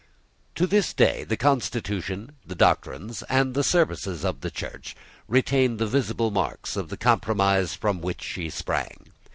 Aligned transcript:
To 0.55 0.65
this 0.65 0.93
day 0.93 1.23
the 1.25 1.37
constitution, 1.37 2.31
the 2.43 2.55
doctrines, 2.55 3.21
and 3.29 3.53
the 3.53 3.63
services 3.63 4.25
of 4.25 4.41
the 4.41 4.49
Church, 4.49 4.95
retain 5.27 5.77
the 5.77 5.85
visible 5.85 6.31
marks 6.31 6.75
of 6.75 6.89
the 6.89 6.97
compromise 6.97 7.75
from 7.75 8.01
which 8.01 8.23
she 8.23 8.49
sprang. 8.49 9.11